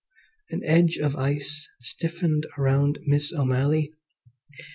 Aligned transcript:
An 0.49 0.63
edge 0.63 0.97
of 0.97 1.15
ice 1.15 1.69
stiffened 1.79 2.47
around 2.57 2.97
Miss 3.05 3.31
O'Malley. 3.31 3.93